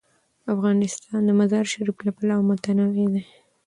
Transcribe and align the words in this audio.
افغانستان 0.53 1.19
د 1.25 1.29
مزارشریف 1.39 1.97
له 2.05 2.11
پلوه 2.17 2.43
متنوع 2.49 2.89
دی. 3.13 3.23